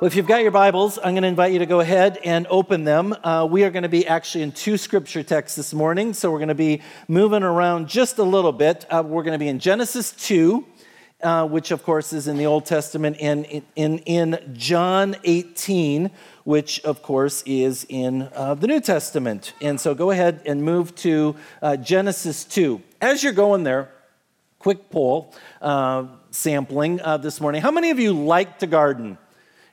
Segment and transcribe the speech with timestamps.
[0.00, 2.46] Well, if you've got your Bibles, I'm going to invite you to go ahead and
[2.48, 3.14] open them.
[3.22, 6.38] Uh, we are going to be actually in two scripture texts this morning, so we're
[6.38, 8.86] going to be moving around just a little bit.
[8.88, 10.64] Uh, we're going to be in Genesis 2,
[11.22, 13.44] uh, which of course is in the Old Testament, and
[13.76, 16.10] in, in, John 18,
[16.44, 19.52] which of course is in uh, the New Testament.
[19.60, 22.80] And so go ahead and move to uh, Genesis 2.
[23.02, 23.90] As you're going there,
[24.60, 27.60] quick poll uh, sampling this morning.
[27.60, 29.18] How many of you like to garden?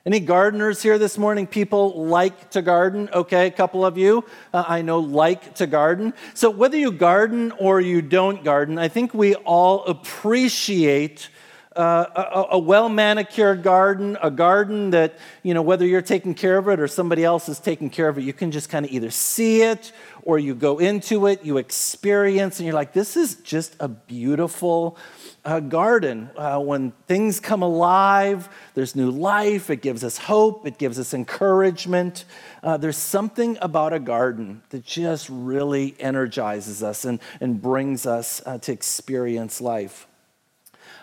[0.06, 1.46] Any gardeners here this morning?
[1.46, 3.08] People like to garden?
[3.12, 4.24] Okay, a couple of you
[4.54, 6.14] uh, I know like to garden.
[6.34, 11.28] So, whether you garden or you don't garden, I think we all appreciate.
[11.78, 16.58] Uh, a, a well manicured garden, a garden that, you know, whether you're taking care
[16.58, 18.90] of it or somebody else is taking care of it, you can just kind of
[18.90, 23.36] either see it or you go into it, you experience, and you're like, this is
[23.36, 24.98] just a beautiful
[25.44, 26.28] uh, garden.
[26.36, 31.14] Uh, when things come alive, there's new life, it gives us hope, it gives us
[31.14, 32.24] encouragement.
[32.60, 38.42] Uh, there's something about a garden that just really energizes us and, and brings us
[38.46, 40.07] uh, to experience life.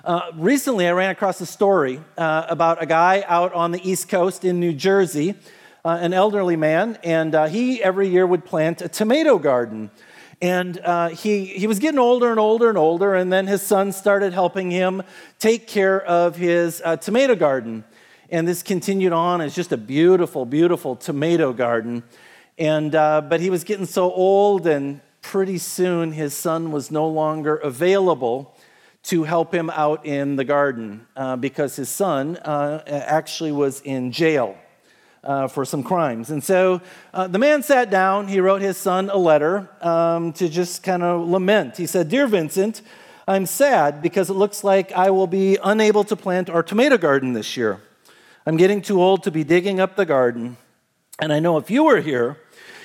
[0.06, 4.08] Uh, recently, I ran across a story uh, about a guy out on the East
[4.08, 5.34] Coast in New Jersey,
[5.84, 9.90] an elderly man, and he every year would plant a tomato garden.
[10.44, 13.92] And uh, he, he was getting older and older and older, and then his son
[13.92, 15.02] started helping him
[15.40, 17.84] take care of his uh, tomato garden.
[18.30, 22.04] And this continued on as just a beautiful, beautiful tomato garden.
[22.60, 27.08] And, uh, but he was getting so old, and pretty soon his son was no
[27.08, 28.55] longer available
[29.06, 34.12] to help him out in the garden uh, because his son uh, actually was in
[34.12, 34.58] jail
[35.24, 36.32] uh, for some crimes.
[36.32, 36.82] And so
[37.14, 41.04] uh, the man sat down, he wrote his son a letter um, to just kind
[41.04, 41.78] of lament.
[41.78, 42.82] He said, Dear Vincent,
[43.28, 47.34] I'm sad because it looks like I will be unable to plant our tomato garden
[47.34, 47.82] this year.
[48.46, 50.58] I'm getting too old to be digging up the garden.
[51.20, 52.38] And I know if you were here,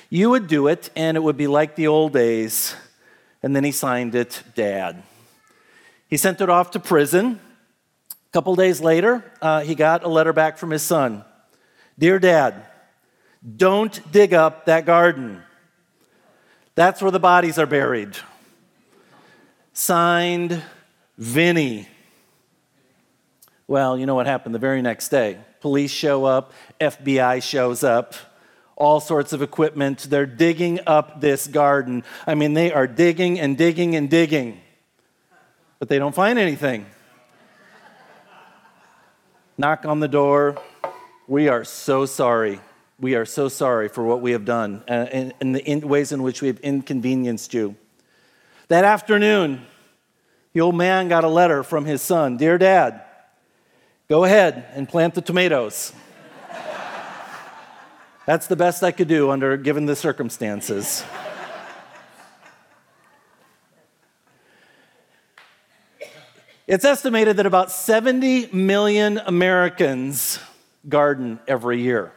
[0.09, 2.75] you would do it and it would be like the old days.
[3.43, 5.01] And then he signed it, Dad.
[6.11, 7.39] He sent it off to prison.
[8.11, 11.23] A couple days later, uh, he got a letter back from his son.
[11.97, 12.65] Dear Dad,
[13.55, 15.41] don't dig up that garden.
[16.75, 18.15] That's where the bodies are buried.
[19.73, 20.61] Signed,
[21.17, 21.87] Vinny.
[23.67, 25.37] Well, you know what happened the very next day.
[25.61, 26.51] Police show up,
[26.81, 28.15] FBI shows up,
[28.75, 30.07] all sorts of equipment.
[30.09, 32.03] They're digging up this garden.
[32.27, 34.59] I mean, they are digging and digging and digging,
[35.81, 36.85] but they don't find anything.
[39.57, 40.61] Knock on the door,
[41.27, 42.61] we are so sorry.
[42.99, 46.11] We are so sorry for what we have done uh, and, and the in ways
[46.11, 47.75] in which we have inconvenienced you.
[48.67, 49.65] That afternoon,
[50.53, 53.01] the old man got a letter from his son Dear Dad,
[54.07, 55.93] go ahead and plant the tomatoes.
[58.27, 61.03] That's the best I could do under given the circumstances.
[66.71, 70.39] It's estimated that about 70 million Americans
[70.87, 72.13] garden every year.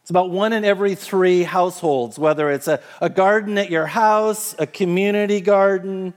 [0.00, 4.56] It's about one in every three households, whether it's a, a garden at your house,
[4.58, 6.14] a community garden,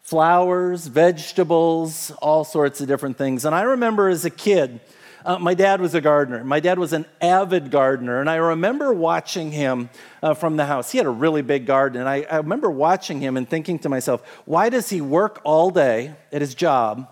[0.00, 3.44] flowers, vegetables, all sorts of different things.
[3.44, 4.80] And I remember as a kid,
[5.24, 6.42] uh, my dad was a gardener.
[6.44, 9.90] My dad was an avid gardener, and I remember watching him
[10.22, 10.90] uh, from the house.
[10.90, 13.88] He had a really big garden, and I, I remember watching him and thinking to
[13.88, 17.08] myself, why does he work all day at his job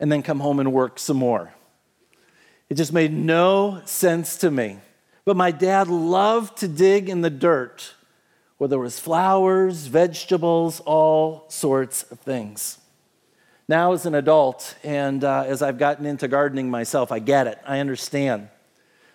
[0.00, 1.52] and then come home and work some more?
[2.68, 4.78] It just made no sense to me.
[5.24, 7.94] But my dad loved to dig in the dirt
[8.58, 12.78] where there was flowers, vegetables, all sorts of things.
[13.70, 17.58] Now, as an adult, and uh, as I've gotten into gardening myself, I get it.
[17.66, 18.48] I understand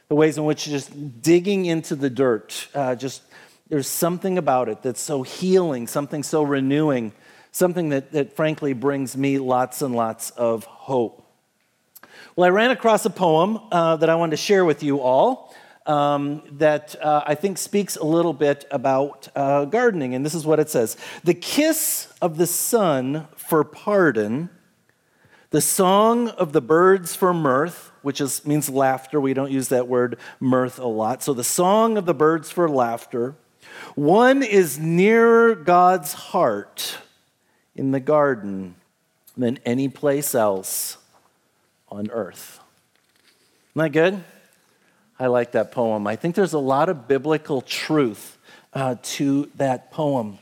[0.10, 3.24] the ways in which just digging into the dirt, uh, just
[3.70, 7.14] there's something about it that's so healing, something so renewing,
[7.52, 11.26] something that, that frankly brings me lots and lots of hope.
[12.36, 15.56] Well, I ran across a poem uh, that I wanted to share with you all
[15.88, 20.14] um, that uh, I think speaks a little bit about uh, gardening.
[20.14, 24.50] And this is what it says The kiss of the sun for pardon,
[25.52, 29.22] the song of the birds for mirth, which is, means laughter.
[29.22, 31.22] We don't use that word mirth a lot.
[31.22, 33.36] So the song of the birds for laughter.
[33.94, 36.98] One is nearer God's heart
[37.76, 38.74] in the garden
[39.38, 40.98] than any place else
[41.90, 42.60] on earth.
[43.76, 44.24] Isn't that good?
[45.20, 46.08] I like that poem.
[46.08, 48.36] I think there's a lot of biblical truth
[48.74, 50.40] uh, to that poem.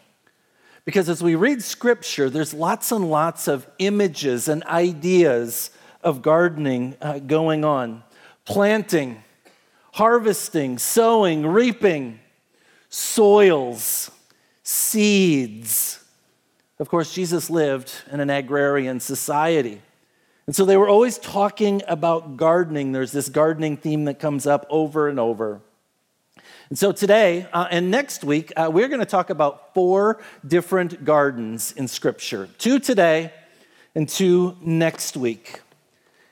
[0.86, 5.69] Because as we read scripture, there's lots and lots of images and ideas
[6.04, 8.04] of gardening uh, going on.
[8.45, 9.24] planting,
[9.94, 12.19] harvesting, sowing, reaping,
[12.89, 14.12] soils,
[14.63, 16.04] seeds.
[16.80, 19.81] Of course, Jesus lived in an agrarian society.
[20.48, 22.92] And so they were always talking about gardening.
[22.92, 25.62] There's this gardening theme that comes up over and over.
[26.71, 31.03] And so today uh, and next week, uh, we're going to talk about four different
[31.03, 33.33] gardens in Scripture two today
[33.94, 35.59] and two next week.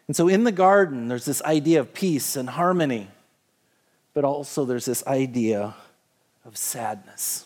[0.07, 3.09] And so in the garden, there's this idea of peace and harmony,
[4.13, 5.75] but also there's this idea
[6.45, 7.45] of sadness.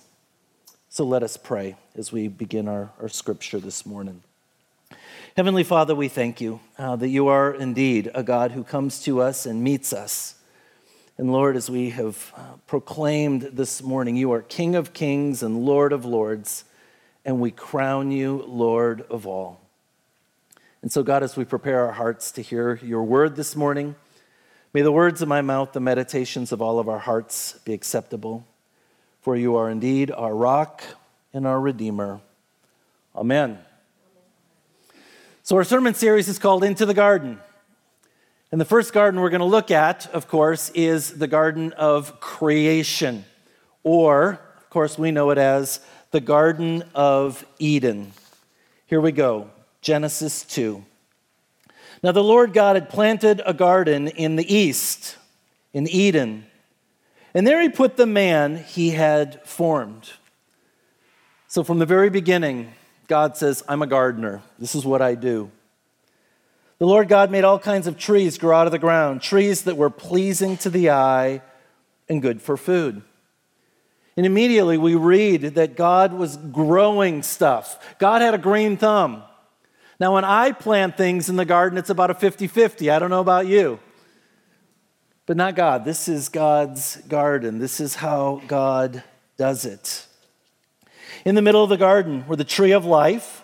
[0.87, 4.21] So let us pray as we begin our, our scripture this morning.
[5.35, 9.19] Heavenly Father, we thank you uh, that you are indeed a God who comes to
[9.19, 10.35] us and meets us.
[11.15, 15.63] And Lord, as we have uh, proclaimed this morning, you are King of kings and
[15.63, 16.63] Lord of lords,
[17.23, 19.61] and we crown you Lord of all.
[20.81, 23.93] And so, God, as we prepare our hearts to hear your word this morning,
[24.73, 28.47] may the words of my mouth, the meditations of all of our hearts be acceptable.
[29.21, 30.83] For you are indeed our rock
[31.31, 32.21] and our Redeemer.
[33.15, 33.59] Amen.
[35.43, 37.39] So, our sermon series is called Into the Garden.
[38.53, 42.19] And the first garden we're going to look at, of course, is the Garden of
[42.19, 43.25] Creation,
[43.81, 45.79] or, of course, we know it as
[46.11, 48.11] the Garden of Eden.
[48.85, 49.49] Here we go
[49.81, 50.85] Genesis 2.
[52.03, 55.17] Now, the Lord God had planted a garden in the east,
[55.73, 56.45] in Eden,
[57.33, 60.11] and there he put the man he had formed.
[61.47, 62.71] So, from the very beginning,
[63.07, 64.43] God says, I'm a gardener.
[64.59, 65.49] This is what I do.
[66.83, 69.77] The Lord God made all kinds of trees grow out of the ground, trees that
[69.77, 71.41] were pleasing to the eye
[72.09, 73.01] and good for food.
[74.17, 77.95] And immediately we read that God was growing stuff.
[77.99, 79.23] God had a green thumb.
[79.97, 82.89] Now, when I plant things in the garden, it's about a 50 50.
[82.89, 83.79] I don't know about you.
[85.25, 85.85] But not God.
[85.85, 87.59] This is God's garden.
[87.59, 89.01] This is how God
[89.37, 90.05] does it.
[91.23, 93.41] In the middle of the garden were the tree of life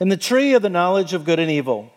[0.00, 1.92] and the tree of the knowledge of good and evil.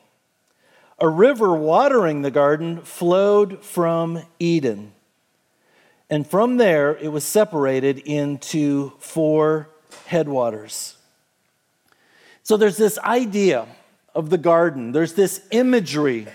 [1.01, 4.91] A river watering the garden flowed from Eden.
[6.09, 9.69] And from there, it was separated into four
[10.05, 10.97] headwaters.
[12.43, 13.67] So there's this idea
[14.15, 16.27] of the garden, there's this imagery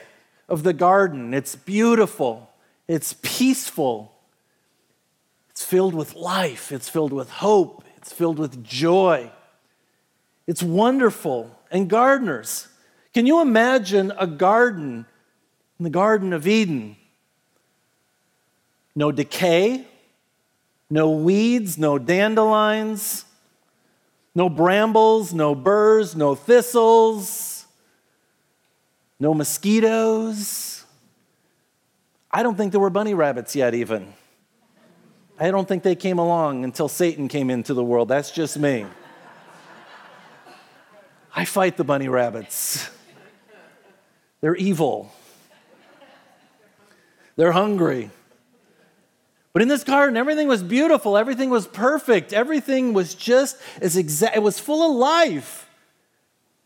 [0.49, 1.35] of the garden.
[1.35, 2.51] It's beautiful,
[2.87, 4.15] it's peaceful,
[5.51, 9.31] it's filled with life, it's filled with hope, it's filled with joy.
[10.47, 11.59] It's wonderful.
[11.71, 12.69] And gardeners,
[13.15, 15.07] can you imagine a garden
[15.79, 16.97] in the Garden of Eden?
[18.97, 19.87] No decay,
[20.91, 23.25] no weeds, no dandelions,
[24.35, 27.67] no brambles, no burrs, no thistles,
[29.19, 30.85] no mosquitoes.
[32.31, 34.13] I don't think there were bunny rabbits yet, even.
[35.39, 38.09] I don't think they came along until Satan came into the world.
[38.09, 38.87] That's just me.
[41.35, 42.91] I fight the bunny rabbits.
[44.45, 45.11] They're evil.
[47.37, 48.11] They're hungry.
[49.55, 54.37] But in this garden, everything was beautiful, everything was perfect, everything was just as exact,
[54.37, 55.67] it was full of life.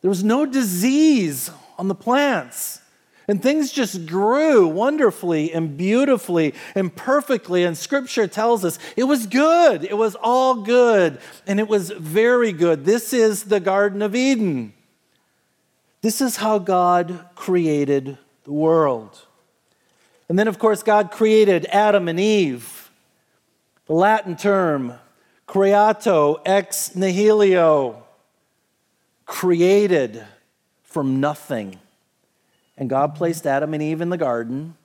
[0.01, 2.81] There was no disease on the plants.
[3.29, 7.63] And things just grew wonderfully and beautifully and perfectly.
[7.63, 9.85] And scripture tells us it was good.
[9.85, 11.21] It was all good.
[11.47, 12.85] And it was very good.
[12.85, 14.73] This is the Garden of Eden.
[16.01, 19.27] This is how God created the world.
[20.29, 22.91] And then, of course, God created Adam and Eve.
[23.87, 24.95] The Latin term,
[25.47, 28.05] creatio ex nihilo,
[29.25, 30.25] created
[30.83, 31.79] from nothing.
[32.77, 34.77] And God placed Adam and Eve in the garden,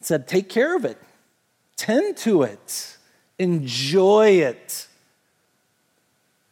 [0.00, 0.98] said, Take care of it,
[1.76, 2.96] tend to it,
[3.38, 4.86] enjoy it,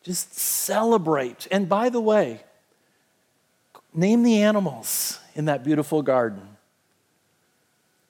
[0.03, 1.47] just celebrate.
[1.51, 2.45] And by the way,
[3.97, 6.57] name the animals in that beautiful garden.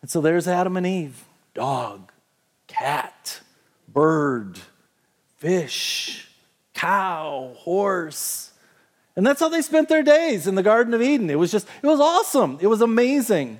[0.02, 1.24] And so there's Adam and Eve
[1.54, 2.12] dog,
[2.66, 3.40] cat,
[3.88, 4.58] bird,
[5.38, 6.28] fish,
[6.74, 8.52] cow, horse.
[9.16, 11.30] And that's how they spent their days in the Garden of Eden.
[11.30, 12.58] It was just, it was awesome.
[12.60, 13.58] It was amazing.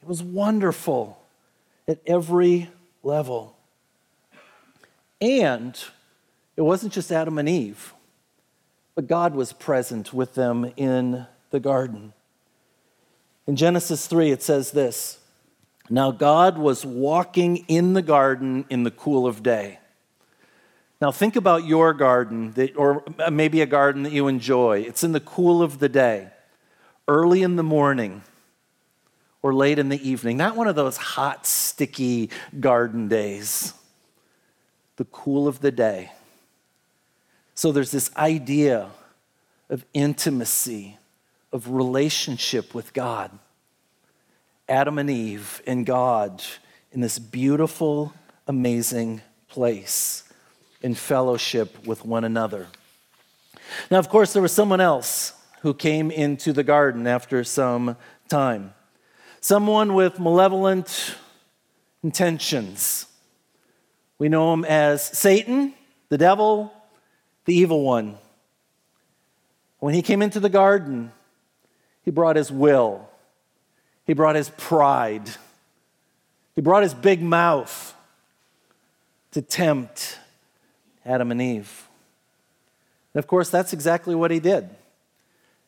[0.00, 1.20] It was wonderful
[1.88, 2.70] at every
[3.02, 3.56] level.
[5.20, 5.76] And
[6.56, 7.92] it wasn't just Adam and Eve,
[8.94, 12.12] but God was present with them in the garden.
[13.46, 15.18] In Genesis 3, it says this
[15.88, 19.78] Now God was walking in the garden in the cool of day.
[21.00, 24.80] Now, think about your garden, that, or uh, maybe a garden that you enjoy.
[24.80, 26.30] It's in the cool of the day,
[27.06, 28.22] early in the morning,
[29.42, 33.74] or late in the evening, not one of those hot, sticky garden days,
[34.96, 36.12] the cool of the day.
[37.54, 38.88] So there's this idea
[39.68, 40.98] of intimacy,
[41.56, 43.30] of relationship with God.
[44.68, 46.44] Adam and Eve and God
[46.92, 48.12] in this beautiful,
[48.46, 50.24] amazing place
[50.82, 52.66] in fellowship with one another.
[53.90, 55.32] Now, of course, there was someone else
[55.62, 57.96] who came into the garden after some
[58.28, 58.74] time.
[59.40, 61.14] Someone with malevolent
[62.02, 63.06] intentions.
[64.18, 65.72] We know him as Satan,
[66.10, 66.70] the devil,
[67.46, 68.18] the evil one.
[69.78, 71.12] When he came into the garden,
[72.06, 73.06] he brought his will,
[74.06, 75.28] he brought his pride,
[76.54, 77.94] he brought his big mouth
[79.32, 80.18] to tempt
[81.04, 81.88] Adam and Eve.
[83.12, 84.70] And of course, that's exactly what he did.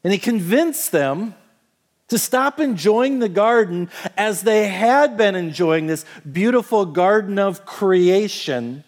[0.05, 1.35] And he convinced them
[2.07, 8.85] to stop enjoying the garden as they had been enjoying this beautiful garden of creation,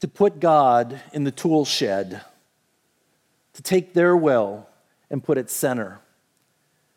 [0.00, 2.20] to put God in the tool shed,
[3.54, 4.67] to take their will
[5.10, 6.00] and put it center.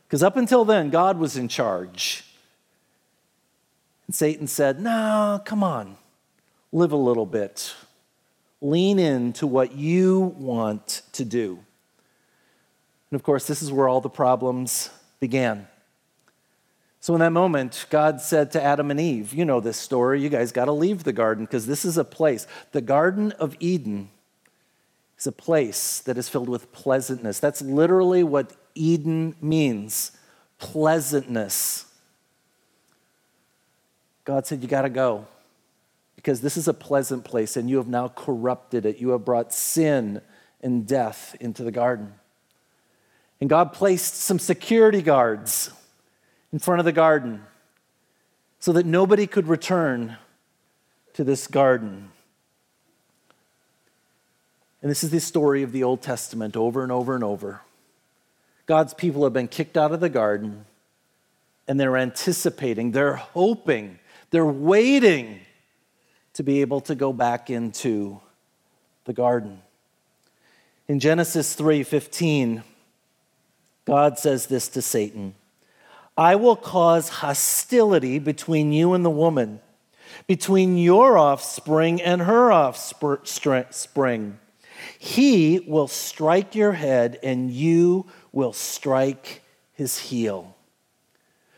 [0.07, 2.23] Because up until then, God was in charge.
[4.07, 5.97] And Satan said, No, come on,
[6.71, 7.73] live a little bit.
[8.61, 11.59] Lean into what you want to do.
[13.09, 14.89] And of course, this is where all the problems
[15.19, 15.67] began.
[16.99, 20.21] So, in that moment, God said to Adam and Eve, You know this story.
[20.21, 22.45] You guys got to leave the garden because this is a place.
[22.73, 24.09] The Garden of Eden
[25.21, 27.39] is a place that is filled with pleasantness.
[27.39, 30.13] That's literally what Eden means
[30.57, 31.85] pleasantness.
[34.25, 35.27] God said, You got to go
[36.15, 38.97] because this is a pleasant place and you have now corrupted it.
[38.97, 40.21] You have brought sin
[40.61, 42.13] and death into the garden.
[43.39, 45.71] And God placed some security guards
[46.51, 47.43] in front of the garden
[48.59, 50.17] so that nobody could return
[51.13, 52.10] to this garden.
[54.81, 57.61] And this is the story of the Old Testament over and over and over.
[58.65, 60.65] God's people have been kicked out of the garden
[61.67, 63.99] and they're anticipating, they're hoping,
[64.31, 65.39] they're waiting
[66.33, 68.19] to be able to go back into
[69.05, 69.61] the garden.
[70.87, 72.63] In Genesis 3:15,
[73.85, 75.35] God says this to Satan
[76.17, 79.59] I will cause hostility between you and the woman,
[80.27, 84.37] between your offspring and her offspring.
[84.97, 89.41] He will strike your head, and you will strike
[89.73, 90.55] his heel.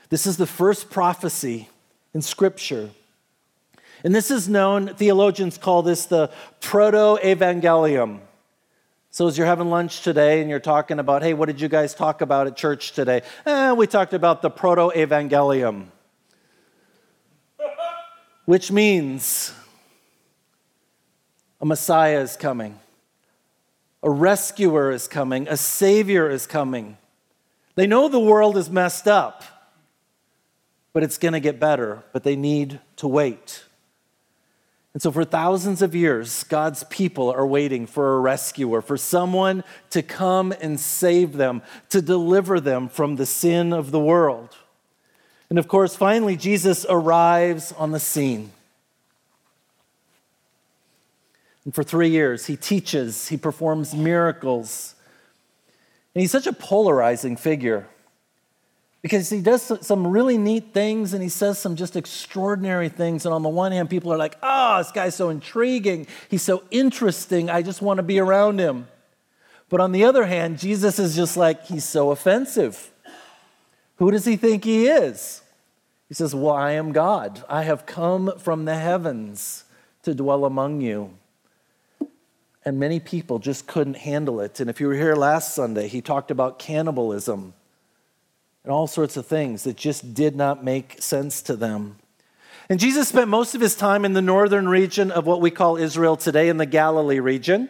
[0.09, 1.69] This is the first prophecy
[2.13, 2.89] in Scripture.
[4.03, 8.19] And this is known, theologians call this the proto evangelium.
[9.11, 11.93] So, as you're having lunch today and you're talking about, hey, what did you guys
[11.93, 13.21] talk about at church today?
[13.45, 15.85] Eh, we talked about the proto evangelium,
[18.45, 19.53] which means
[21.61, 22.79] a Messiah is coming,
[24.03, 26.97] a rescuer is coming, a savior is coming.
[27.75, 29.43] They know the world is messed up,
[30.91, 33.63] but it's going to get better, but they need to wait.
[34.93, 39.63] And so, for thousands of years, God's people are waiting for a rescuer, for someone
[39.89, 44.55] to come and save them, to deliver them from the sin of the world.
[45.49, 48.51] And of course, finally, Jesus arrives on the scene.
[51.65, 54.95] And for three years, he teaches, he performs miracles.
[56.13, 57.87] And he's such a polarizing figure
[59.01, 63.25] because he does some really neat things and he says some just extraordinary things.
[63.25, 66.07] And on the one hand, people are like, oh, this guy's so intriguing.
[66.29, 67.49] He's so interesting.
[67.49, 68.87] I just want to be around him.
[69.69, 72.91] But on the other hand, Jesus is just like, he's so offensive.
[73.97, 75.41] Who does he think he is?
[76.07, 77.43] He says, Well, I am God.
[77.49, 79.63] I have come from the heavens
[80.03, 81.17] to dwell among you.
[82.65, 84.59] And many people just couldn't handle it.
[84.59, 87.53] And if you were here last Sunday, he talked about cannibalism
[88.63, 91.97] and all sorts of things that just did not make sense to them.
[92.69, 95.75] And Jesus spent most of his time in the northern region of what we call
[95.75, 97.69] Israel today, in the Galilee region.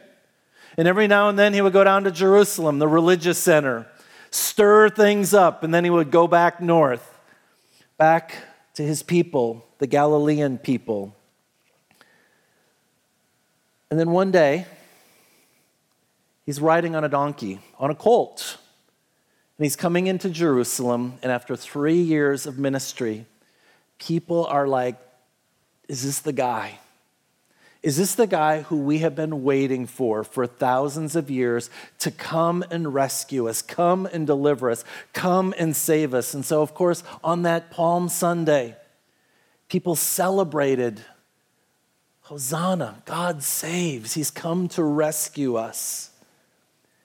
[0.78, 3.88] And every now and then he would go down to Jerusalem, the religious center,
[4.30, 7.20] stir things up, and then he would go back north,
[7.98, 8.36] back
[8.76, 11.16] to his people, the Galilean people.
[13.90, 14.66] And then one day,
[16.46, 18.58] he's riding on a donkey, on a colt.
[19.58, 23.26] And he's coming into Jerusalem, and after three years of ministry,
[24.00, 24.98] people are like,
[25.88, 26.80] Is this the guy?
[27.84, 31.70] Is this the guy who we have been waiting for for thousands of years
[32.00, 36.34] to come and rescue us, come and deliver us, come and save us?
[36.34, 38.78] And so, of course, on that Palm Sunday,
[39.68, 41.02] people celebrated
[42.22, 44.14] Hosanna, God saves.
[44.14, 46.10] He's come to rescue us.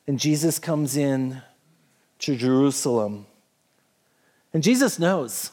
[0.09, 1.43] And Jesus comes in
[2.21, 3.27] to Jerusalem.
[4.55, 5.53] And Jesus knows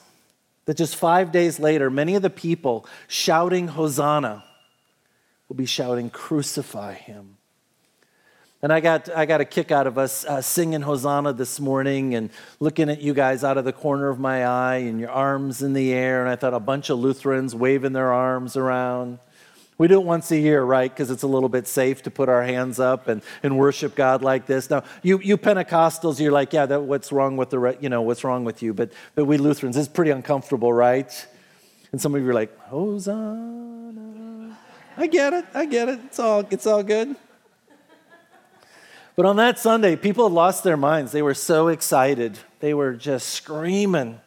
[0.64, 4.46] that just five days later, many of the people shouting Hosanna
[5.50, 7.36] will be shouting, Crucify him.
[8.62, 12.16] And I got, I got a kick out of us uh, singing Hosanna this morning
[12.16, 12.30] and
[12.62, 15.74] looking at you guys out of the corner of my eye and your arms in
[15.74, 16.22] the air.
[16.22, 19.20] And I thought a bunch of Lutherans waving their arms around.
[19.78, 20.90] We do it once a year, right?
[20.90, 24.22] Because it's a little bit safe to put our hands up and, and worship God
[24.22, 24.70] like this.
[24.70, 28.24] Now, you, you Pentecostals, you're like, yeah, that, what's wrong with the, you know, what's
[28.24, 28.74] wrong with you?
[28.74, 31.28] But, but we Lutherans, it's pretty uncomfortable, right?
[31.92, 34.58] And some of you are like, Hosanna.
[34.98, 35.46] I get it.
[35.54, 36.00] I get it.
[36.06, 37.16] It's all, it's all good.
[39.18, 41.12] But on that Sunday, people lost their minds.
[41.12, 42.38] They were so excited.
[42.62, 44.20] They were just screaming,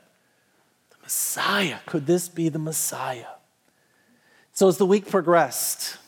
[0.90, 1.78] The Messiah.
[1.86, 3.37] Could this be the Messiah?
[4.58, 5.98] So as the week progressed,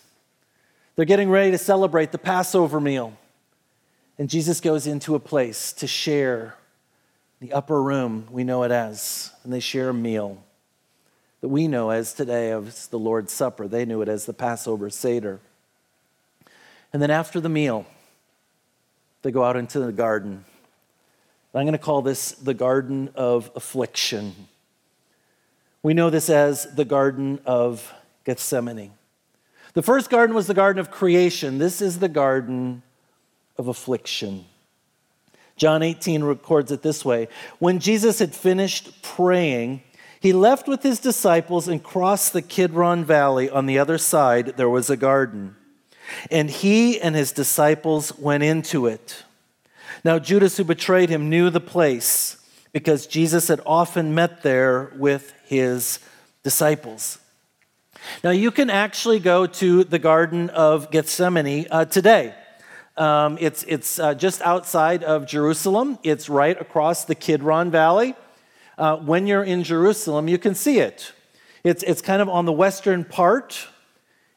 [0.97, 3.17] they're getting ready to celebrate the Passover meal.
[4.19, 6.57] And Jesus goes into a place to share
[7.39, 10.43] the upper room, we know it as, and they share a meal
[11.43, 13.69] that we know as today as the Lord's Supper.
[13.69, 15.39] They knew it as the Passover Seder.
[16.93, 17.87] And then after the meal,
[19.23, 20.45] they go out into the garden.
[21.55, 24.35] I'm going to call this the Garden of Affliction.
[25.85, 27.95] We know this as the Garden of
[28.31, 28.93] Gethsemane.
[29.75, 31.59] The first garden was the garden of creation.
[31.59, 32.85] This is the garden
[33.59, 34.45] of affliction.
[35.57, 37.27] John 18 records it this way
[37.59, 39.83] When Jesus had finished praying,
[40.21, 43.51] he left with his disciples and crossed the Kidron Valley.
[43.51, 45.57] On the other side, there was a garden.
[46.31, 49.25] And he and his disciples went into it.
[50.05, 52.37] Now, Judas, who betrayed him, knew the place
[52.73, 55.99] because Jesus had often met there with his
[56.45, 57.19] disciples.
[58.23, 62.35] Now, you can actually go to the Garden of Gethsemane uh, today.
[62.97, 68.15] Um, it's it's uh, just outside of Jerusalem, it's right across the Kidron Valley.
[68.77, 71.13] Uh, when you're in Jerusalem, you can see it.
[71.65, 73.69] It's, it's kind of on the western part,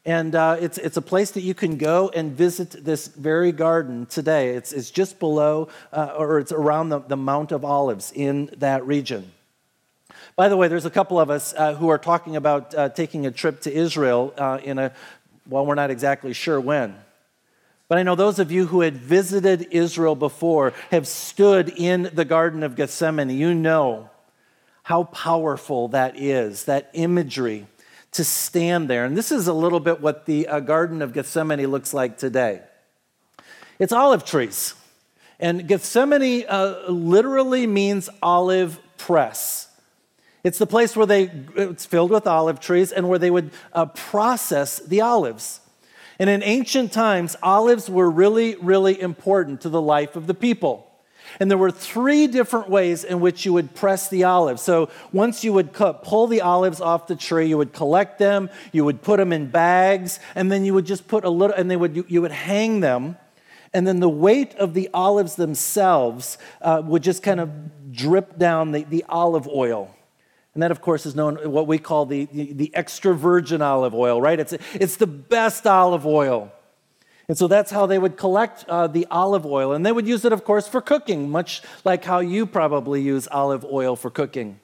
[0.06, 4.06] and uh, it's, it's a place that you can go and visit this very garden
[4.06, 4.56] today.
[4.56, 8.86] It's, it's just below, uh, or it's around the, the Mount of Olives in that
[8.86, 9.32] region.
[10.36, 13.28] By the way, there's a couple of us uh, who are talking about uh, taking
[13.28, 14.92] a trip to Israel uh, in a,
[15.48, 16.96] well, we're not exactly sure when.
[17.88, 22.26] But I know those of you who had visited Israel before have stood in the
[22.26, 23.30] Garden of Gethsemane.
[23.30, 24.10] You know
[24.82, 27.68] how powerful that is, that imagery
[28.14, 29.06] to stand there.
[29.06, 32.62] And this is a little bit what the uh, Garden of Gethsemane looks like today
[33.80, 34.76] it's olive trees.
[35.40, 39.68] And Gethsemane uh, literally means olive press.
[40.44, 43.86] It's the place where they, it's filled with olive trees and where they would uh,
[43.86, 45.62] process the olives.
[46.20, 50.90] And in ancient times, olives were really, really important to the life of the people.
[51.40, 54.62] And there were three different ways in which you would press the olives.
[54.62, 58.50] So once you would cut, pull the olives off the tree, you would collect them,
[58.72, 61.72] you would put them in bags, and then you would just put a little, and
[61.72, 63.18] they would, you, you would hang them.
[63.74, 68.72] And then the weight of the olives themselves uh, would just kind of drip down
[68.72, 69.96] the, the olive oil.
[70.54, 73.96] And that, of course, is known what we call the, the, the, extra virgin olive
[73.96, 74.40] oil, right?
[74.40, 76.52] It's, it's the best olive oil.
[77.28, 79.74] And so that's how they would collect uh, the olive oil.
[79.74, 83.28] And they would use it, of course, for cooking, much like how you probably use
[83.32, 84.60] olive oil for cooking.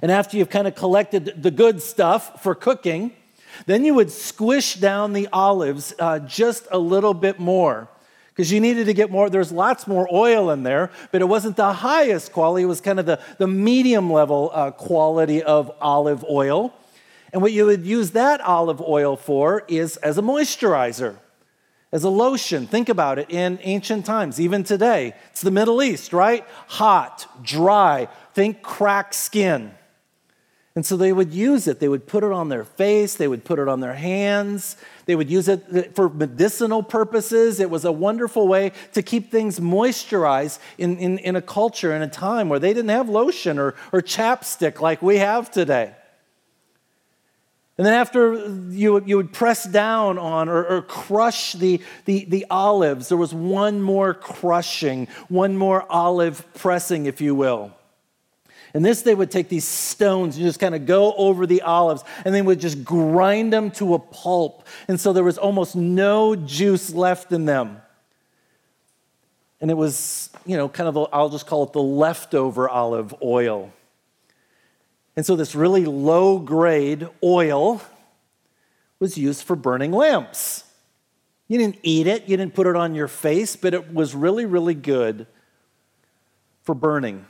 [0.00, 3.12] And after you've kind of collected the good stuff for cooking,
[3.66, 7.88] then you would squish down the olives uh, just a little bit more
[8.36, 9.30] because you needed to get more.
[9.30, 12.64] There's lots more oil in there, but it wasn't the highest quality.
[12.64, 16.74] It was kind of the, the medium level uh, quality of olive oil.
[17.32, 21.16] And what you would use that olive oil for is as a moisturizer,
[21.90, 22.66] as a lotion.
[22.66, 25.14] Think about it in ancient times, even today.
[25.30, 26.44] It's the Middle East, right?
[26.68, 28.08] Hot, dry.
[28.34, 29.72] Think cracked skin.
[30.76, 31.80] And so they would use it.
[31.80, 35.16] They would put it on their face, they would put it on their hands, they
[35.16, 37.60] would use it for medicinal purposes.
[37.60, 42.02] It was a wonderful way to keep things moisturized in, in, in a culture, in
[42.02, 45.94] a time where they didn't have lotion or, or chapstick like we have today.
[47.78, 48.34] And then after
[48.70, 53.32] you, you would press down on or, or crush the, the, the olives, there was
[53.32, 57.72] one more crushing, one more olive pressing, if you will.
[58.76, 62.04] And this, they would take these stones and just kind of go over the olives
[62.26, 64.66] and they would just grind them to a pulp.
[64.86, 67.80] And so there was almost no juice left in them.
[69.62, 73.14] And it was, you know, kind of, i I'll just call it the leftover olive
[73.22, 73.72] oil.
[75.16, 77.80] And so this really low grade oil
[78.98, 80.64] was used for burning lamps.
[81.48, 84.44] You didn't eat it, you didn't put it on your face, but it was really,
[84.44, 85.26] really good
[86.62, 87.24] for burning,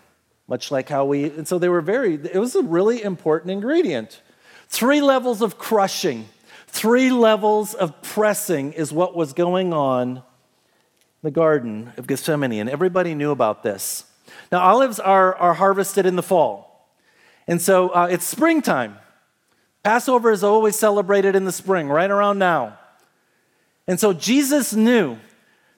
[0.48, 4.20] much like how we, and so they were very, it was a really important ingredient.
[4.68, 6.28] Three levels of crushing,
[6.66, 10.22] three levels of pressing is what was going on in
[11.22, 14.04] the Garden of Gethsemane, and everybody knew about this.
[14.52, 16.88] Now, olives are, are harvested in the fall,
[17.48, 18.98] and so uh, it's springtime.
[19.82, 22.78] Passover is always celebrated in the spring, right around now.
[23.86, 25.16] And so Jesus knew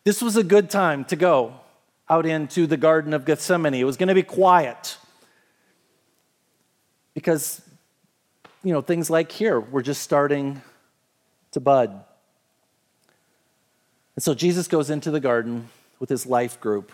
[0.05, 1.61] this was a good time to go
[2.11, 3.75] out into the Garden of Gethsemane.
[3.75, 4.97] It was going to be quiet
[7.15, 7.61] because,
[8.63, 10.63] you know, things like here were just starting
[11.53, 12.05] to bud.
[14.17, 15.69] And so Jesus goes into the garden
[15.99, 16.91] with his life group,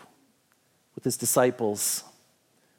[0.95, 2.05] with his disciples,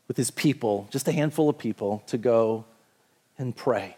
[0.07, 2.65] with his people, just a handful of people, to go
[3.37, 3.97] and pray.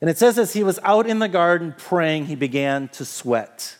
[0.00, 3.76] And it says, as he was out in the garden praying, he began to sweat.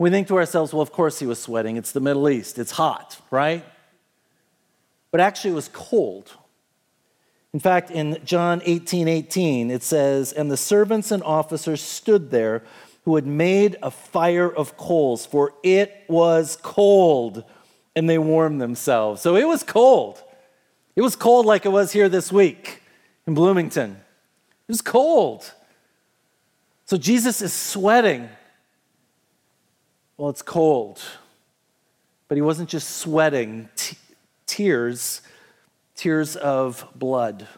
[0.00, 1.76] We think to ourselves, well, of course he was sweating.
[1.76, 3.62] It's the Middle East, it's hot, right?
[5.10, 6.32] But actually, it was cold.
[7.52, 12.62] In fact, in John 18 18, it says, And the servants and officers stood there
[13.04, 17.44] who had made a fire of coals, for it was cold,
[17.94, 19.20] and they warmed themselves.
[19.20, 20.22] So it was cold.
[20.96, 22.80] It was cold like it was here this week
[23.26, 24.00] in Bloomington.
[24.66, 25.52] It was cold.
[26.86, 28.30] So Jesus is sweating.
[30.20, 31.00] Well, it's cold.
[32.28, 33.96] But he wasn't just sweating, t-
[34.44, 35.22] tears,
[35.94, 37.48] tears of blood.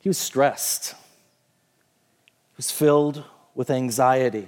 [0.00, 0.90] He was stressed.
[0.90, 0.96] He
[2.58, 4.46] was filled with anxiety.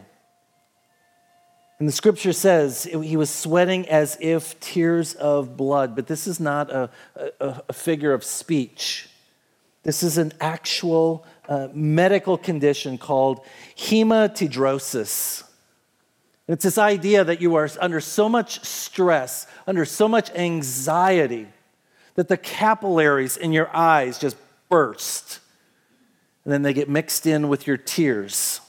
[1.79, 6.39] And the scripture says he was sweating as if tears of blood, but this is
[6.39, 9.09] not a, a, a figure of speech.
[9.83, 13.40] This is an actual uh, medical condition called
[13.77, 15.45] hematidrosis.
[16.49, 21.47] It's this idea that you are under so much stress, under so much anxiety,
[22.16, 24.37] that the capillaries in your eyes just
[24.69, 25.38] burst.
[26.45, 28.61] And then they get mixed in with your tears.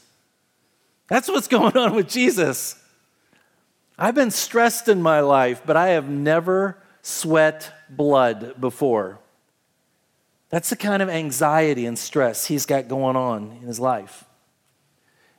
[1.08, 2.76] That's what's going on with Jesus.
[3.98, 9.21] I've been stressed in my life, but I have never sweat blood before.
[10.52, 14.26] That's the kind of anxiety and stress he's got going on in his life.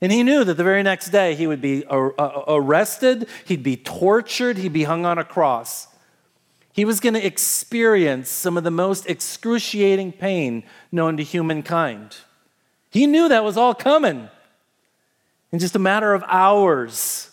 [0.01, 4.59] And he knew that the very next day he would be arrested, he'd be tortured,
[4.59, 5.87] he'd be hung on a cross.
[6.73, 12.17] He was going to experience some of the most excruciating pain known to humankind.
[12.91, 14.29] He knew that was all coming
[15.53, 17.31] in just a matter of hours.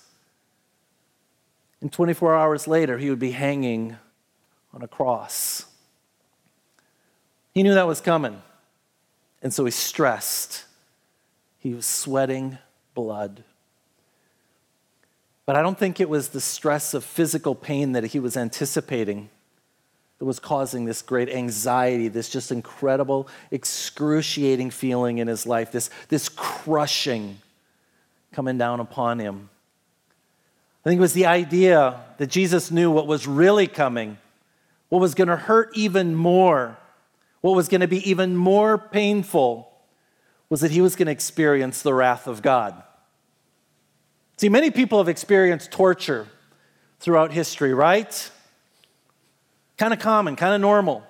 [1.82, 3.96] And 24 hours later, he would be hanging
[4.74, 5.66] on a cross.
[7.60, 8.42] He knew that was coming.
[9.42, 10.64] And so he stressed.
[11.58, 12.58] He was sweating
[12.94, 13.44] blood.
[15.46, 19.30] But I don't think it was the stress of physical pain that he was anticipating
[20.20, 25.90] that was causing this great anxiety, this just incredible, excruciating feeling in his life, this,
[26.08, 27.40] this crushing
[28.32, 29.50] coming down upon him.
[30.86, 34.18] I think it was the idea that Jesus knew what was really coming,
[34.88, 36.78] what was going to hurt even more
[37.42, 39.72] what was going to be even more painful
[40.50, 42.82] was that he was going to experience the wrath of God.
[44.38, 46.28] See, many people have experienced torture
[47.00, 48.32] throughout history, right?
[49.78, 51.04] Kind of common, kind of normal.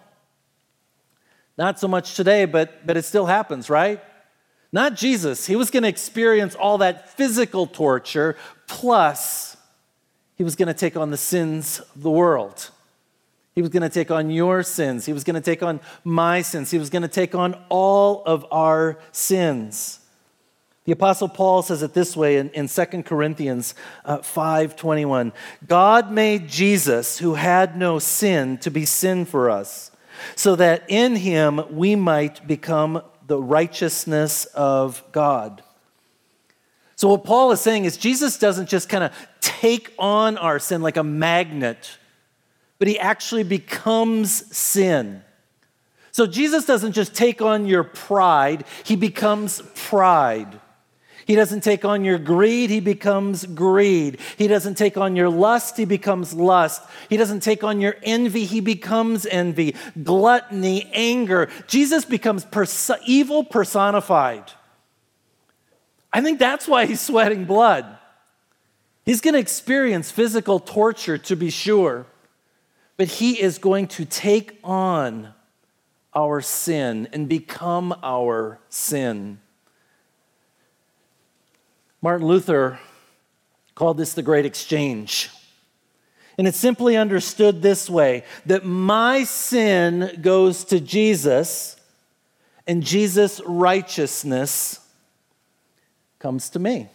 [1.57, 4.01] Not so much today, but, but it still happens, right?
[4.71, 5.45] Not Jesus.
[5.45, 8.35] He was going to experience all that physical torture,
[8.67, 9.57] plus,
[10.35, 12.69] he was going to take on the sins of the world.
[13.55, 15.05] He was going to take on your sins.
[15.05, 16.71] He was going to take on my sins.
[16.71, 19.99] He was going to take on all of our sins.
[20.85, 25.33] The Apostle Paul says it this way in, in 2 Corinthians uh, 5.21.
[25.67, 29.91] God made Jesus, who had no sin, to be sin for us,
[30.35, 35.61] so that in him we might become the righteousness of God.
[36.95, 40.81] So, what Paul is saying is Jesus doesn't just kind of take on our sin
[40.81, 41.97] like a magnet
[42.79, 45.21] but he actually becomes sin.
[46.11, 50.59] So Jesus doesn't just take on your pride, he becomes pride.
[51.25, 54.19] He doesn't take on your greed, he becomes greed.
[54.35, 56.81] He doesn't take on your lust, he becomes lust.
[57.07, 59.75] He doesn't take on your envy, he becomes envy.
[60.01, 61.47] Gluttony, anger.
[61.67, 64.51] Jesus becomes pers- evil personified.
[66.11, 67.85] I think that's why he's sweating blood.
[69.05, 72.07] He's going to experience physical torture, to be sure,
[72.99, 75.33] but he is going to take on
[76.13, 79.39] our sin and become our sin.
[82.01, 82.77] Martin Luther
[83.73, 85.29] called this the Great Exchange.
[86.37, 91.77] And it's simply understood this way that my sin goes to Jesus,
[92.67, 94.77] and Jesus' righteousness
[96.19, 96.89] comes to me.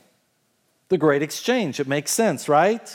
[0.90, 1.80] The Great Exchange.
[1.80, 2.94] It makes sense, right?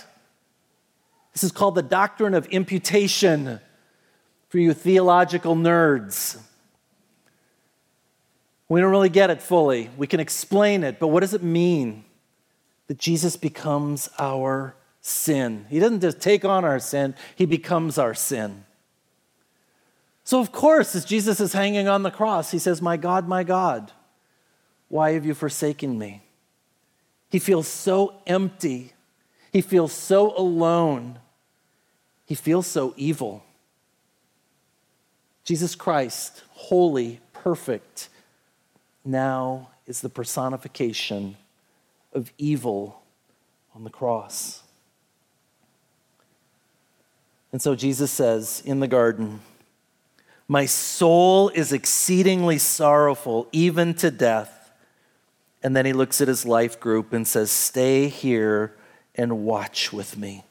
[1.39, 3.62] This is called the doctrine of imputation
[4.49, 6.38] for you theological nerds.
[8.67, 9.89] We don't really get it fully.
[9.95, 12.04] We can explain it, but what does it mean
[12.88, 15.65] that Jesus becomes our sin?
[15.69, 18.65] He doesn't just take on our sin, he becomes our sin.
[20.25, 23.45] So, of course, as Jesus is hanging on the cross, he says, My God, my
[23.45, 23.93] God,
[24.89, 26.21] why have you forsaken me?
[27.30, 28.91] He feels so empty.
[29.54, 31.19] He feels so alone.
[32.30, 33.44] He feels so evil.
[35.44, 38.08] Jesus Christ, holy, perfect,
[39.04, 41.38] now is the personification
[42.13, 43.02] of evil
[43.74, 44.62] on the cross.
[47.52, 49.42] And so Jesus says in the garden,
[50.48, 54.72] My soul is exceedingly sorrowful, even to death.
[55.63, 58.76] And then he looks at his life group and says, Stay here
[59.15, 60.44] and watch with me.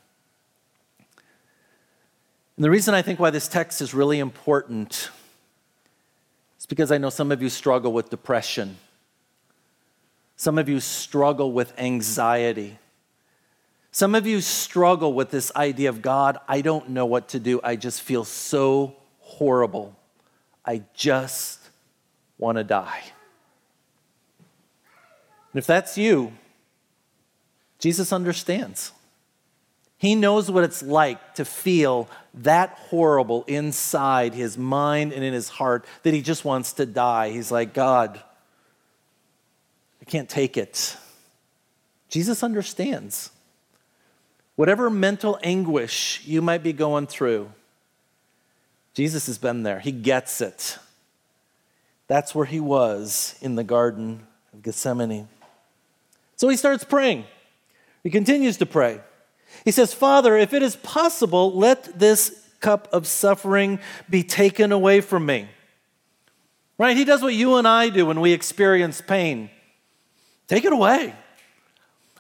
[2.59, 5.11] And the reason I think why this text is really important
[6.59, 8.79] is because I know some of you struggle with depression.
[10.35, 12.81] Some of you struggle with anxiety.
[13.93, 17.61] Some of you struggle with this idea of God, I don't know what to do.
[17.63, 19.97] I just feel so horrible.
[20.67, 21.61] I just
[22.39, 23.05] want to die.
[25.53, 26.33] And if that's you,
[27.79, 28.91] Jesus understands.
[29.99, 35.49] He knows what it's like to feel that horrible inside his mind and in his
[35.49, 37.31] heart that he just wants to die.
[37.31, 38.23] He's like, God,
[40.01, 40.97] I can't take it.
[42.09, 43.33] Jesus understands.
[44.55, 47.51] Whatever mental anguish you might be going through,
[48.95, 49.81] Jesus has been there.
[49.81, 50.79] He gets it.
[52.07, 55.29] That's where he was in the Garden of Gethsemane.
[56.37, 57.25] So he starts praying.
[58.03, 59.01] He continues to pray.
[59.65, 65.01] He says, Father, if it is possible, let this cup of suffering be taken away
[65.01, 65.49] from me.
[66.77, 66.97] Right?
[66.97, 69.51] He does what you and I do when we experience pain
[70.47, 71.15] take it away.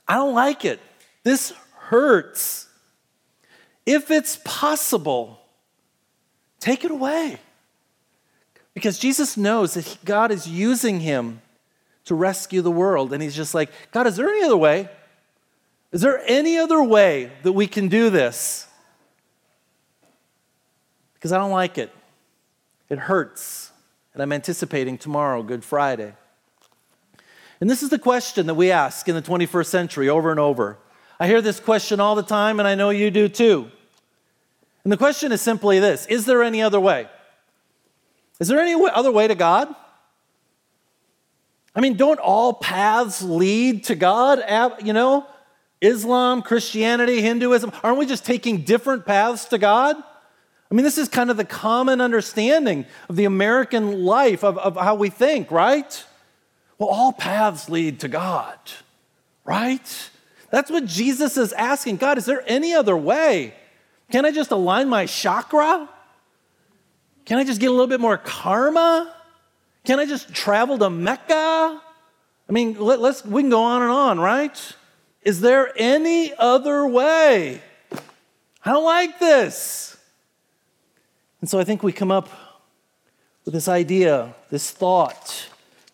[0.06, 0.80] I don't like it.
[1.22, 2.68] This hurts.
[3.86, 5.40] If it's possible,
[6.60, 7.38] take it away.
[8.74, 11.40] Because Jesus knows that God is using him
[12.04, 13.12] to rescue the world.
[13.12, 14.90] And he's just like, God, is there any other way?
[15.92, 18.66] Is there any other way that we can do this?
[21.14, 21.92] Because I don't like it.
[22.88, 23.72] It hurts.
[24.12, 26.14] And I'm anticipating tomorrow, Good Friday.
[27.60, 30.78] And this is the question that we ask in the 21st century over and over.
[31.18, 33.70] I hear this question all the time, and I know you do too.
[34.84, 37.08] And the question is simply this Is there any other way?
[38.38, 39.74] Is there any other way to God?
[41.74, 44.42] I mean, don't all paths lead to God?
[44.84, 45.26] You know,
[45.80, 49.96] Islam, Christianity, Hinduism, aren't we just taking different paths to God?
[50.70, 54.76] I mean, this is kind of the common understanding of the American life, of, of
[54.76, 56.04] how we think, right?
[56.78, 58.58] Well, all paths lead to God,
[59.44, 60.10] right?
[60.50, 61.96] That's what Jesus is asking.
[61.96, 63.54] God, is there any other way?
[64.10, 65.88] Can I just align my chakra?
[67.24, 69.14] Can I just get a little bit more karma?
[69.84, 71.80] Can I just travel to Mecca?
[72.48, 74.76] I mean, let, us we can go on and on, right?
[75.22, 77.60] Is there any other way?
[78.64, 79.96] I don't like this.
[81.40, 82.28] And so I think we come up
[83.44, 85.48] with this idea, this thought.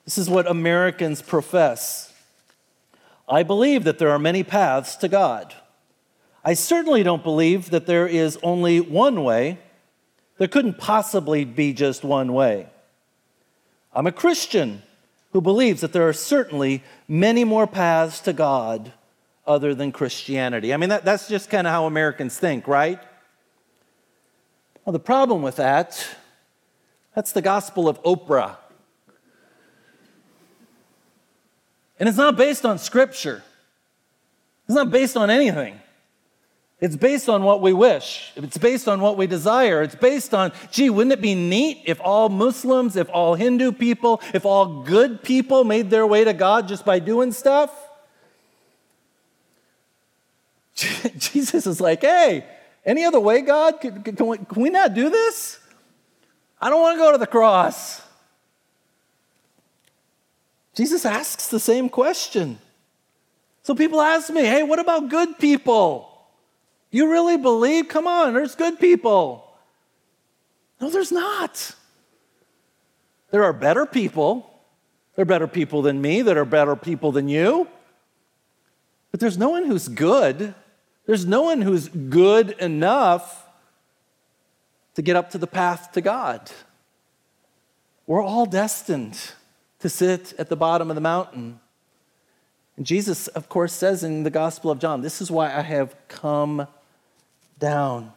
[0.04, 2.12] This is what Americans profess.
[3.28, 5.54] I believe that there are many paths to God.
[6.44, 9.58] I certainly don't believe that there is only one way.
[10.36, 12.68] There couldn't possibly be just one way.
[13.94, 14.82] I'm a Christian
[15.32, 18.92] who believes that there are certainly many more paths to God
[19.46, 20.72] other than Christianity.
[20.72, 23.00] I mean, that, that's just kind of how Americans think, right?
[24.84, 26.06] Well, the problem with that,
[27.14, 28.56] that's the gospel of Oprah.
[31.98, 33.42] And it's not based on scripture,
[34.66, 35.80] it's not based on anything.
[36.80, 38.32] It's based on what we wish.
[38.36, 39.80] It's based on what we desire.
[39.80, 44.20] It's based on, gee, wouldn't it be neat if all Muslims, if all Hindu people,
[44.34, 47.70] if all good people made their way to God just by doing stuff?
[51.18, 52.44] Jesus is like, hey,
[52.84, 53.80] any other way, God?
[53.80, 55.58] Can, can, we, can we not do this?
[56.60, 58.02] I don't want to go to the cross.
[60.74, 62.58] Jesus asks the same question.
[63.62, 66.10] So people ask me, hey, what about good people?
[66.90, 67.88] You really believe?
[67.88, 69.44] Come on, there's good people.
[70.80, 71.74] No, there's not.
[73.30, 74.50] There are better people.
[75.14, 77.68] There are better people than me, there are better people than you.
[79.10, 80.54] But there's no one who's good.
[81.06, 83.46] There's no one who's good enough
[84.94, 86.50] to get up to the path to God.
[88.06, 89.32] We're all destined
[89.80, 91.60] to sit at the bottom of the mountain.
[92.76, 95.94] And Jesus, of course, says in the Gospel of John, This is why I have
[96.08, 96.66] come
[97.58, 98.12] down.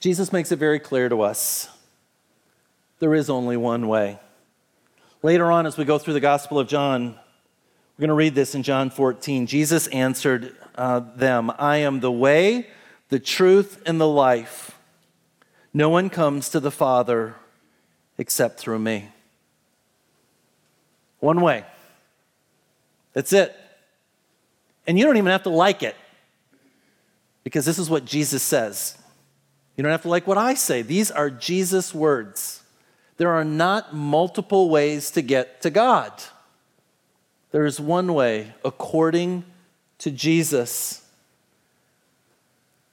[0.00, 1.68] Jesus makes it very clear to us
[2.98, 4.18] there is only one way.
[5.22, 7.18] Later on, as we go through the Gospel of John,
[7.96, 9.46] we're going to read this in John 14.
[9.46, 12.68] Jesus answered uh, them I am the way,
[13.10, 14.78] the truth, and the life.
[15.74, 17.34] No one comes to the Father
[18.16, 19.08] except through me.
[21.20, 21.64] One way.
[23.12, 23.54] That's it.
[24.86, 25.96] And you don't even have to like it.
[27.44, 28.96] Because this is what Jesus says.
[29.76, 30.80] You don't have to like what I say.
[30.82, 32.62] These are Jesus' words.
[33.18, 36.12] There are not multiple ways to get to God.
[37.52, 39.44] There is one way according
[39.98, 41.06] to Jesus.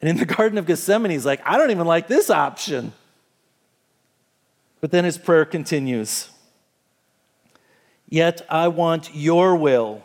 [0.02, 2.94] And in the Garden of Gethsemane, he's like, I don't even like this option.
[4.82, 6.30] But then his prayer continues
[8.12, 10.04] Yet I want your will,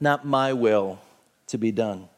[0.00, 0.98] not my will,
[1.46, 2.08] to be done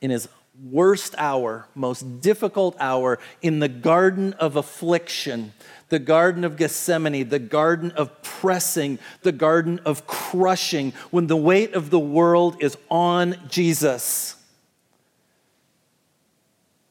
[0.00, 0.28] in his
[0.60, 5.52] worst hour, most difficult hour, in the garden of affliction,
[5.88, 11.74] the garden of Gethsemane, the garden of pressing, the garden of crushing, when the weight
[11.74, 14.36] of the world is on Jesus.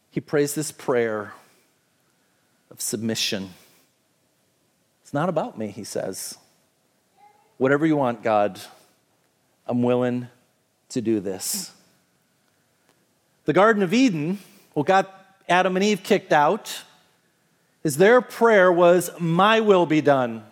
[0.09, 1.33] He prays this prayer
[2.69, 3.51] of submission.
[5.01, 6.37] It's not about me, he says.
[7.57, 8.59] Whatever you want, God,
[9.67, 10.27] I'm willing
[10.89, 11.71] to do this.
[13.45, 14.39] The Garden of Eden,
[14.73, 16.83] what got Adam and Eve kicked out,
[17.83, 20.43] is their prayer was, My will be done.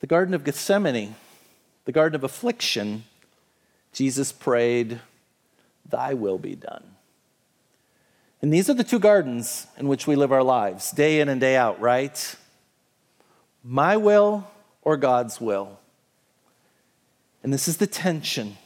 [0.00, 1.14] The Garden of Gethsemane,
[1.84, 3.04] the Garden of Affliction,
[3.92, 5.00] Jesus prayed,
[5.88, 6.82] Thy will be done.
[8.40, 11.40] And these are the two gardens in which we live our lives, day in and
[11.40, 12.34] day out, right?
[13.62, 14.50] My will
[14.82, 15.78] or God's will.
[17.44, 18.56] And this is the tension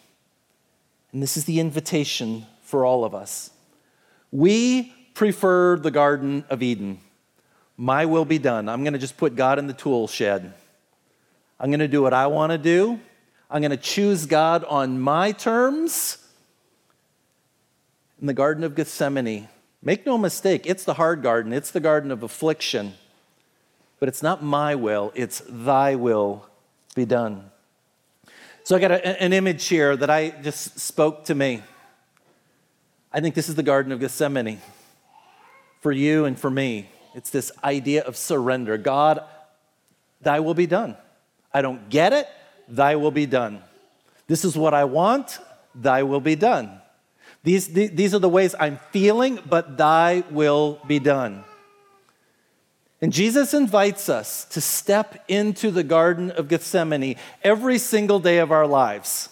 [1.17, 3.51] and this is the invitation for all of us.
[4.31, 6.99] We prefer the Garden of Eden.
[7.79, 8.69] My will be done.
[8.69, 10.53] I'm going to just put God in the tool shed.
[11.59, 13.01] I'm going to do what I want to do.
[13.51, 16.19] I'm going to choose God on my terms.
[18.21, 19.49] In the Garden of Gethsemane,
[19.81, 22.93] make no mistake, it's the hard garden, it's the garden of affliction.
[24.01, 26.47] But it's not my will, it's thy will
[26.95, 27.53] be done.
[28.67, 31.63] So I got a, an image here that I just spoke to me.
[33.13, 34.61] I think this is the Garden of Gethsemane
[35.79, 36.89] for you and for me.
[37.15, 38.77] It's this idea of surrender.
[38.77, 39.21] God,
[40.21, 40.97] thy will be done.
[41.55, 42.27] I don't get it,
[42.67, 43.63] thy will be done.
[44.27, 45.39] This is what I want,
[45.73, 46.81] thy will be done.
[47.45, 51.45] These, these are the ways I'm feeling, but thy will be done.
[53.01, 58.51] And Jesus invites us to step into the Garden of Gethsemane every single day of
[58.51, 59.29] our lives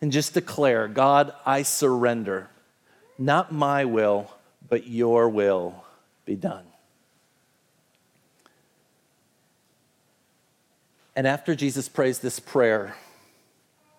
[0.00, 2.48] and just declare, God, I surrender.
[3.18, 4.30] Not my will,
[4.68, 5.84] but your will
[6.24, 6.64] be done.
[11.16, 12.96] And after Jesus prays this prayer,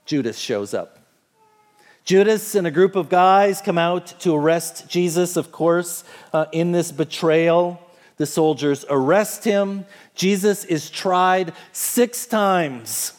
[0.06, 0.98] Judas shows up.
[2.04, 6.04] Judas and a group of guys come out to arrest Jesus, of course,
[6.34, 7.80] uh, in this betrayal.
[8.22, 9.88] The soldiers arrest him.
[10.14, 13.14] Jesus is tried six times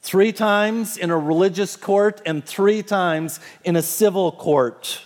[0.00, 5.00] three times in a religious court and three times in a civil court.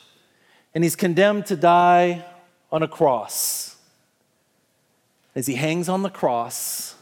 [0.75, 2.25] And he's condemned to die
[2.73, 3.77] on a cross.
[5.35, 6.95] As he hangs on the cross,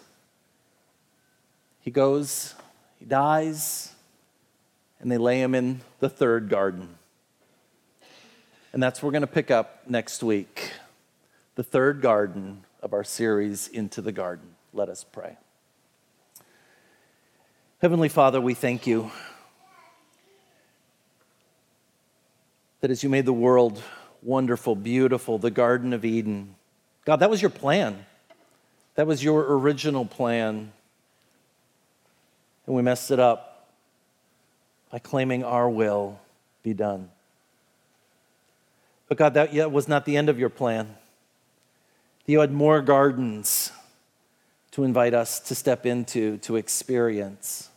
[1.82, 2.56] he goes,
[2.98, 3.92] he dies,
[4.98, 6.96] and they lay him in the third garden.
[8.72, 10.72] And that's where we're going to pick up next week
[11.54, 14.56] the third garden of our series, Into the Garden.
[14.72, 15.36] Let us pray.
[17.80, 19.10] Heavenly Father, we thank you
[22.80, 23.82] that as you made the world
[24.22, 26.56] wonderful, beautiful, the Garden of Eden,
[27.04, 28.04] God, that was your plan.
[28.96, 30.72] That was your original plan.
[32.66, 33.68] And we messed it up
[34.90, 36.18] by claiming our will
[36.62, 37.10] be done.
[39.08, 40.96] But God, that was not the end of your plan.
[42.26, 43.70] You had more gardens
[44.70, 47.68] to invite us to step into, to experience.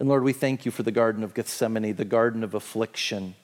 [0.00, 3.34] And Lord, we thank you for the Garden of Gethsemane, the Garden of Affliction,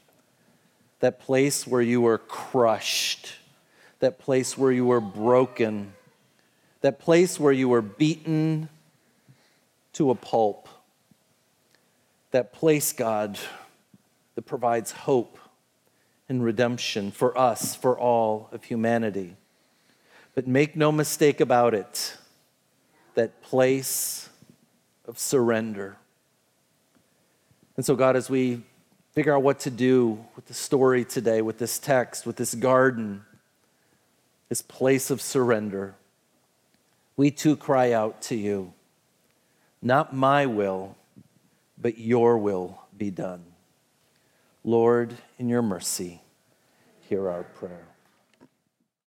[0.99, 3.35] that place where you were crushed,
[4.01, 5.93] that place where you were broken,
[6.81, 8.69] that place where you were beaten
[9.93, 10.69] to a pulp,
[12.33, 13.39] that place, God,
[14.35, 15.39] that provides hope
[16.29, 19.37] and redemption for us, for all of humanity.
[20.35, 22.17] But make no mistake about it,
[23.15, 24.29] that place
[25.07, 25.97] of surrender
[27.77, 28.63] and so, God, as we
[29.13, 33.25] figure out what to do with the story today, with this text, with this garden,
[34.49, 35.95] this place of surrender,
[37.17, 38.73] we too cry out to you,
[39.83, 40.97] not my will,
[41.77, 43.45] but your will be done.
[44.63, 46.23] Lord, in your mercy,
[47.09, 47.94] hear our prayer.